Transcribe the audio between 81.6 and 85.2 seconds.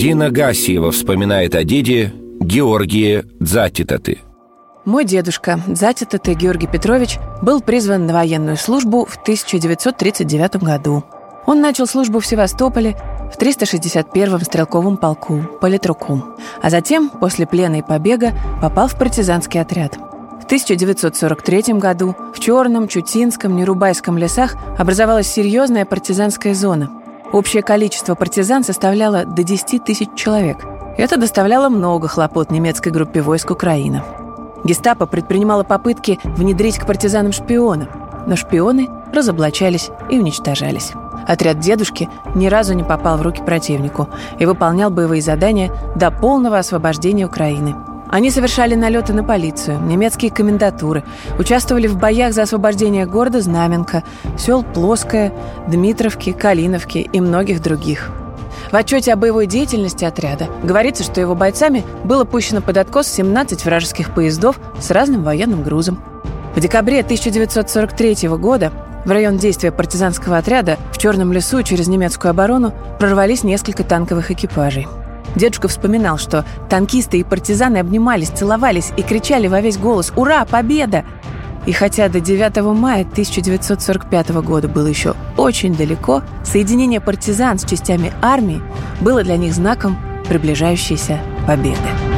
И хотя до 9 мая 1945 года было еще